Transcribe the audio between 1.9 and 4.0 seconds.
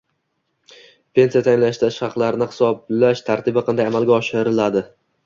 ish haqlarini hisoblash tartibi qanday